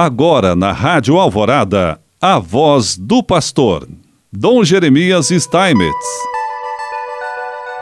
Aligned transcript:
Agora 0.00 0.54
na 0.54 0.70
Rádio 0.70 1.18
Alvorada, 1.18 2.00
a 2.22 2.38
voz 2.38 2.96
do 2.96 3.20
pastor, 3.20 3.88
Dom 4.32 4.62
Jeremias 4.62 5.26
Steinmetz. 5.26 6.06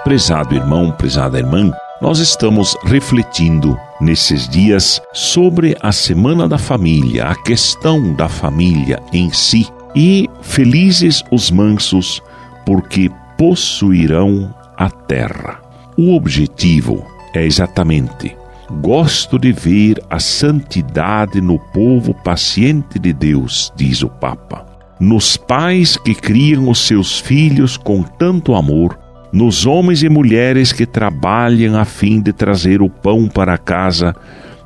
Prezado 0.02 0.54
irmão, 0.54 0.90
prezada 0.92 1.38
irmã, 1.38 1.70
nós 2.00 2.18
estamos 2.18 2.74
refletindo 2.84 3.78
nesses 4.00 4.48
dias 4.48 4.98
sobre 5.12 5.76
a 5.82 5.92
Semana 5.92 6.48
da 6.48 6.56
Família, 6.56 7.26
a 7.26 7.34
questão 7.34 8.14
da 8.14 8.30
família 8.30 8.98
em 9.12 9.30
si. 9.30 9.68
E 9.94 10.26
felizes 10.40 11.22
os 11.30 11.50
mansos, 11.50 12.22
porque 12.64 13.10
possuirão 13.36 14.54
a 14.74 14.88
terra. 14.88 15.60
O 15.98 16.16
objetivo 16.16 17.06
é 17.34 17.44
exatamente 17.44 18.34
Gosto 18.70 19.38
de 19.38 19.52
ver 19.52 20.02
a 20.10 20.18
santidade 20.18 21.40
no 21.40 21.56
povo 21.56 22.12
paciente 22.12 22.98
de 22.98 23.12
Deus, 23.12 23.72
diz 23.76 24.02
o 24.02 24.08
Papa. 24.08 24.66
Nos 24.98 25.36
pais 25.36 25.96
que 25.96 26.14
criam 26.14 26.68
os 26.68 26.80
seus 26.80 27.20
filhos 27.20 27.76
com 27.76 28.02
tanto 28.02 28.56
amor, 28.56 28.98
nos 29.32 29.66
homens 29.66 30.02
e 30.02 30.08
mulheres 30.08 30.72
que 30.72 30.84
trabalham 30.84 31.78
a 31.78 31.84
fim 31.84 32.20
de 32.20 32.32
trazer 32.32 32.82
o 32.82 32.90
pão 32.90 33.28
para 33.28 33.56
casa, 33.56 34.16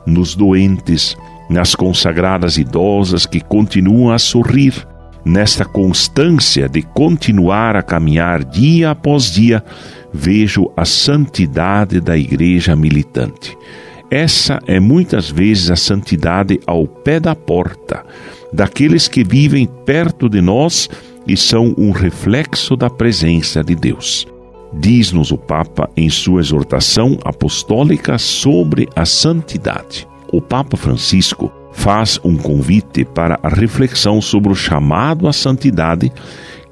nos 0.07 0.35
doentes, 0.35 1.15
nas 1.51 1.75
consagradas 1.75 2.57
idosas 2.57 3.27
que 3.27 3.41
continuam 3.41 4.15
a 4.15 4.19
sorrir, 4.19 4.87
nesta 5.23 5.67
constância 5.67 6.71
de 6.71 6.81
continuar 6.81 7.77
a 7.77 7.83
caminhar 7.83 8.45
dia 8.45 8.93
após 8.93 9.31
dia, 9.31 9.63
vejo 10.11 10.71
a 10.75 10.87
santidade 10.87 12.01
da 12.01 12.17
igreja 12.17 12.75
militante. 12.75 13.57
Essa 14.11 14.59
é 14.67 14.81
muitas 14.81 15.31
vezes 15.31 15.71
a 15.71 15.77
santidade 15.77 16.59
ao 16.67 16.85
pé 16.85 17.21
da 17.21 17.37
porta, 17.37 18.05
daqueles 18.53 19.07
que 19.07 19.23
vivem 19.23 19.67
perto 19.87 20.29
de 20.29 20.41
nós 20.41 20.89
e 21.27 21.37
são 21.37 21.73
um 21.79 21.93
reflexo 21.93 22.75
da 22.75 22.91
presença 22.91 23.63
de 23.63 23.77
Deus. 23.77 24.27
Diz-nos 24.73 25.31
o 25.31 25.39
Papa 25.39 25.89
em 25.97 26.11
sua 26.11 26.41
exortação 26.41 27.19
apostólica 27.25 28.19
sobre 28.19 28.89
a 28.97 29.05
santidade. 29.05 30.09
O 30.33 30.41
Papa 30.41 30.77
Francisco 30.77 31.53
faz 31.73 32.19
um 32.25 32.37
convite 32.37 33.05
para 33.05 33.39
a 33.43 33.49
reflexão 33.49 34.21
sobre 34.21 34.51
o 34.51 34.57
chamado 34.57 35.29
à 35.29 35.33
santidade 35.33 36.13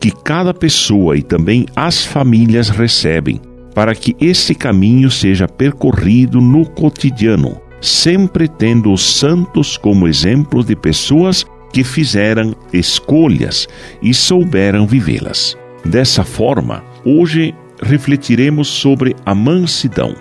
que 0.01 0.11
cada 0.11 0.53
pessoa 0.53 1.17
e 1.17 1.23
também 1.23 1.67
as 1.75 2.05
famílias 2.05 2.69
recebem 2.69 3.41
para 3.79 3.95
que 3.95 4.17
esse 4.21 4.57
caminho 4.57 5.09
seja 5.09 5.47
percorrido 5.47 6.41
no 6.41 6.69
cotidiano, 6.69 7.61
sempre 7.81 8.49
tendo 8.49 8.93
os 8.93 9.21
santos 9.21 9.77
como 9.77 10.09
exemplos 10.09 10.67
de 10.67 10.75
pessoas 10.75 11.47
que 11.73 11.85
fizeram 11.85 12.57
escolhas 12.73 13.69
e 14.03 14.13
souberam 14.13 14.85
vivê-las. 14.85 15.57
Dessa 15.85 16.25
forma, 16.25 16.83
hoje 17.05 17.55
refletiremos 17.81 18.67
sobre 18.67 19.15
a 19.25 19.33
mansidão, 19.33 20.13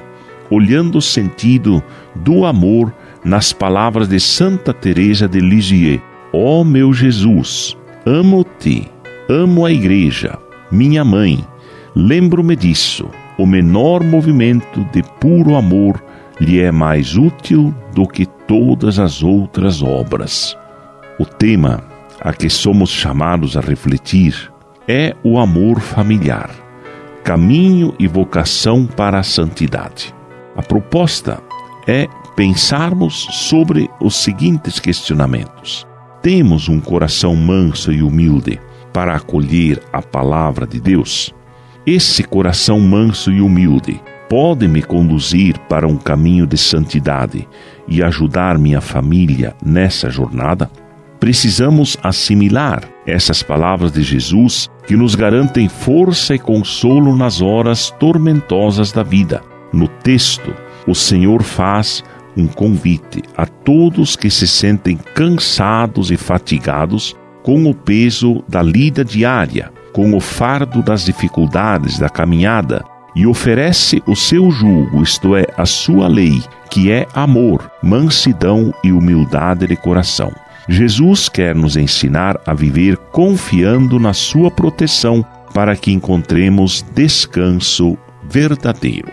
olhando 0.52 1.00
o 1.00 1.02
sentido 1.02 1.82
do 2.14 2.46
amor 2.46 2.94
nas 3.26 3.52
palavras 3.52 4.08
de 4.08 4.20
Santa 4.20 4.72
Teresa 4.72 5.28
de 5.28 5.40
Lisieux: 5.40 6.00
Ó 6.32 6.62
oh, 6.62 6.64
meu 6.64 6.94
Jesus, 6.94 7.76
amo-te, 8.06 8.88
amo 9.28 9.66
a 9.66 9.72
igreja, 9.72 10.38
minha 10.72 11.04
mãe, 11.04 11.44
lembro-me 11.96 12.56
disso 12.56 13.10
o 13.38 13.46
menor 13.46 14.04
movimento 14.04 14.84
de 14.92 15.04
puro 15.20 15.56
amor 15.56 16.04
lhe 16.40 16.60
é 16.60 16.72
mais 16.72 17.16
útil 17.16 17.74
do 17.94 18.08
que 18.08 18.26
todas 18.26 19.00
as 19.00 19.22
outras 19.24 19.82
obras. 19.82 20.58
O 21.20 21.26
tema 21.26 21.84
a 22.20 22.34
que 22.34 22.50
somos 22.50 22.90
chamados 22.90 23.56
a 23.56 23.62
refletir 23.62 24.52
é 24.88 25.16
o 25.24 25.38
amor 25.38 25.80
familiar, 25.80 26.50
caminho 27.24 27.94
e 28.00 28.08
vocação 28.08 28.86
para 28.86 29.20
a 29.20 29.24
santidade. 29.24 30.14
A 30.56 30.64
proposta 30.64 31.40
é 31.88 32.08
pensarmos 32.36 33.28
sobre 33.32 33.90
os 34.00 34.16
seguintes 34.16 34.80
questionamentos: 34.80 35.86
Temos 36.22 36.68
um 36.70 36.80
coração 36.80 37.36
manso 37.36 37.92
e 37.92 38.02
humilde 38.02 38.60
para 38.94 39.16
acolher 39.16 39.82
a 39.92 40.02
palavra 40.02 40.66
de 40.66 40.80
Deus? 40.80 41.34
Esse 41.90 42.22
coração 42.22 42.82
manso 42.82 43.32
e 43.32 43.40
humilde 43.40 44.02
pode 44.30 44.68
me 44.68 44.84
conduzir 44.84 45.58
para 45.70 45.88
um 45.88 45.96
caminho 45.96 46.46
de 46.46 46.58
santidade 46.58 47.48
e 47.88 48.04
ajudar 48.04 48.58
minha 48.58 48.82
família 48.82 49.56
nessa 49.66 50.10
jornada? 50.10 50.70
Precisamos 51.18 51.96
assimilar 52.04 52.84
essas 53.06 53.42
palavras 53.42 53.94
de 53.94 54.04
Jesus 54.04 54.70
que 54.86 54.98
nos 54.98 55.16
garantem 55.16 55.70
força 55.70 56.36
e 56.36 56.40
consolo 56.40 57.16
nas 57.16 57.42
horas 57.42 57.90
tormentosas 57.92 58.92
da 58.92 59.02
vida. 59.02 59.42
No 59.72 59.88
texto, 59.88 60.54
o 60.86 60.94
Senhor 60.94 61.42
faz 61.42 62.04
um 62.36 62.48
convite 62.48 63.24
a 63.38 63.46
todos 63.46 64.18
que 64.18 64.30
se 64.30 64.46
sentem 64.46 65.00
cansados 65.16 66.12
e 66.12 66.18
fatigados 66.18 67.16
com 67.42 67.64
o 67.64 67.74
peso 67.74 68.44
da 68.46 68.62
lida 68.62 69.06
diária 69.06 69.72
com 69.98 70.16
o 70.16 70.20
fardo 70.20 70.84
das 70.84 71.06
dificuldades 71.06 71.98
da 71.98 72.08
caminhada 72.08 72.86
e 73.16 73.26
oferece 73.26 74.00
o 74.06 74.16
seu 74.16 74.52
jugo, 74.52 75.02
isto 75.02 75.36
é, 75.36 75.48
a 75.58 75.66
sua 75.66 76.08
lei, 76.08 76.40
que 76.70 76.92
é 76.92 77.08
amor, 77.16 77.72
mansidão 77.82 78.72
e 78.84 78.92
humildade 78.92 79.66
de 79.66 79.76
coração. 79.76 80.32
Jesus 80.70 81.28
quer 81.28 81.56
nos 81.56 81.76
ensinar 81.76 82.40
a 82.46 82.54
viver 82.54 82.96
confiando 83.12 83.98
na 83.98 84.14
sua 84.14 84.52
proteção 84.52 85.26
para 85.52 85.76
que 85.76 85.92
encontremos 85.92 86.86
descanso 86.94 87.98
verdadeiro. 88.30 89.10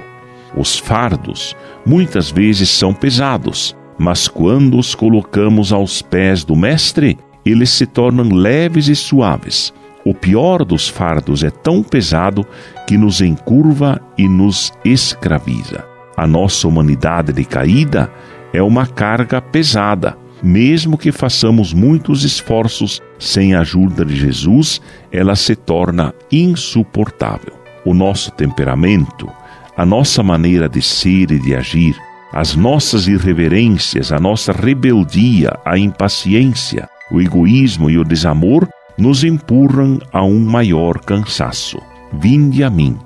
Os 0.54 0.78
fardos 0.78 1.56
muitas 1.86 2.30
vezes 2.30 2.68
são 2.68 2.92
pesados, 2.92 3.74
mas 3.96 4.28
quando 4.28 4.78
os 4.78 4.94
colocamos 4.94 5.72
aos 5.72 6.02
pés 6.02 6.44
do 6.44 6.54
Mestre, 6.54 7.16
eles 7.42 7.70
se 7.70 7.86
tornam 7.86 8.28
leves 8.28 8.88
e 8.88 8.94
suaves. 8.94 9.72
O 10.04 10.12
pior 10.12 10.64
dos 10.64 10.86
fardos 10.86 11.42
é 11.42 11.50
tão 11.50 11.82
pesado 11.82 12.46
que 12.86 12.98
nos 12.98 13.22
encurva 13.22 13.98
e 14.18 14.28
nos 14.28 14.70
escraviza. 14.84 15.82
A 16.14 16.26
nossa 16.26 16.68
humanidade 16.68 17.32
decaída 17.32 18.12
é 18.52 18.62
uma 18.62 18.86
carga 18.86 19.40
pesada. 19.40 20.16
Mesmo 20.42 20.98
que 20.98 21.10
façamos 21.10 21.72
muitos 21.72 22.22
esforços 22.22 23.00
sem 23.18 23.54
a 23.54 23.60
ajuda 23.60 24.04
de 24.04 24.14
Jesus, 24.14 24.78
ela 25.10 25.34
se 25.34 25.56
torna 25.56 26.12
insuportável. 26.30 27.54
O 27.82 27.94
nosso 27.94 28.30
temperamento, 28.30 29.26
a 29.74 29.86
nossa 29.86 30.22
maneira 30.22 30.68
de 30.68 30.82
ser 30.82 31.30
e 31.30 31.38
de 31.38 31.54
agir, 31.54 31.96
as 32.30 32.54
nossas 32.54 33.06
irreverências, 33.08 34.12
a 34.12 34.18
nossa 34.18 34.52
rebeldia, 34.52 35.58
a 35.64 35.78
impaciência, 35.78 36.88
o 37.10 37.22
egoísmo 37.22 37.88
e 37.88 37.96
o 37.96 38.04
desamor 38.04 38.68
nos 38.96 39.24
empurram 39.24 39.98
a 40.12 40.22
um 40.22 40.40
maior 40.40 40.98
cansaço. 41.00 41.80
Vinde 42.12 42.62
a 42.62 42.70
mim, 42.70 42.96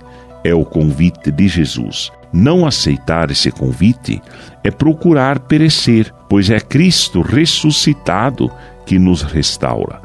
é 0.44 0.54
o 0.54 0.64
convite 0.64 1.30
de 1.30 1.48
Jesus. 1.48 2.10
Não 2.32 2.66
aceitar 2.66 3.30
esse 3.30 3.50
convite 3.50 4.20
é 4.62 4.70
procurar 4.70 5.40
perecer, 5.40 6.12
pois 6.28 6.50
é 6.50 6.60
Cristo 6.60 7.22
ressuscitado 7.22 8.50
que 8.84 8.98
nos 8.98 9.22
restaura. 9.22 10.02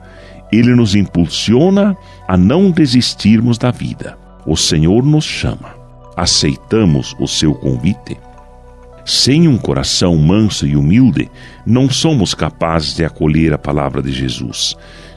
Ele 0.51 0.73
nos 0.75 0.95
impulsiona 0.95 1.97
a 2.27 2.37
não 2.37 2.71
desistirmos 2.71 3.57
da 3.57 3.71
vida. 3.71 4.17
O 4.45 4.55
Senhor 4.55 5.03
nos 5.03 5.25
chama. 5.25 5.75
Aceitamos 6.15 7.15
o 7.19 7.27
seu 7.27 7.53
convite? 7.53 8.17
Sem 9.05 9.47
um 9.47 9.57
coração 9.57 10.15
manso 10.15 10.65
e 10.65 10.75
humilde, 10.77 11.29
não 11.65 11.89
somos 11.89 12.33
capazes 12.33 12.95
de 12.95 13.03
acolher 13.03 13.53
a 13.53 13.57
palavra 13.57 14.01
de 14.01 14.11
Jesus. 14.11 14.75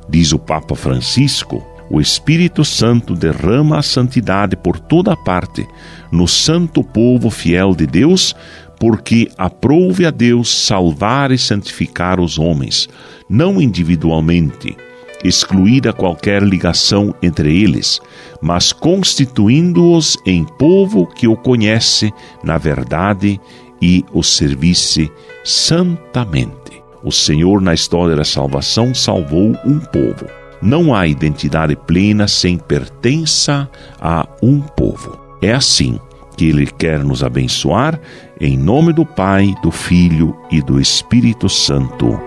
Diz 0.09 0.33
o 0.33 0.39
Papa 0.39 0.75
Francisco: 0.75 1.65
o 1.89 2.01
Espírito 2.01 2.65
Santo 2.65 3.15
derrama 3.15 3.79
a 3.79 3.83
santidade 3.83 4.57
por 4.57 4.79
toda 4.79 5.17
parte, 5.17 5.67
no 6.11 6.27
santo 6.27 6.83
povo 6.83 7.31
fiel 7.31 7.75
de 7.75 7.87
Deus, 7.87 8.35
porque 8.79 9.31
aprouve 9.39 10.05
a 10.05 10.11
Deus 10.11 10.53
salvar 10.53 11.31
e 11.31 11.39
santificar 11.39 12.21
os 12.21 12.39
homens, 12.39 12.89
não 13.31 13.61
individualmente, 13.61 14.77
excluída 15.25 15.93
qualquer 15.93 16.43
ligação 16.43 17.15
entre 17.23 17.63
eles, 17.63 18.01
mas 18.43 18.73
constituindo-os 18.73 20.17
em 20.27 20.45
povo 20.45 21.07
que 21.07 21.27
o 21.27 21.37
conhece 21.37 22.13
na 22.45 22.59
verdade 22.59 23.41
e 23.81 24.05
o 24.13 24.23
servisse 24.23 25.11
santamente. 25.45 26.83
O 27.03 27.13
Senhor, 27.13 27.61
na 27.61 27.75
história 27.75 28.17
da 28.17 28.25
salvação, 28.25 28.95
salvou 28.95 29.57
um 29.65 29.79
povo. 29.79 30.27
Não 30.61 30.95
há 30.95 31.07
identidade 31.07 31.77
plena 31.77 32.27
sem 32.27 32.59
pertença 32.59 33.69
a 34.01 34.27
um 34.43 34.61
povo. 34.61 35.19
É 35.41 35.53
assim 35.53 36.01
que 36.37 36.47
Ele 36.47 36.67
quer 36.67 37.05
nos 37.05 37.23
abençoar, 37.23 38.01
em 38.41 38.57
nome 38.57 38.93
do 38.93 39.07
Pai, 39.07 39.55
do 39.63 39.71
Filho 39.71 40.37
e 40.51 40.61
do 40.61 40.81
Espírito 40.81 41.49
Santo. 41.49 42.19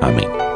Amém. 0.00 0.53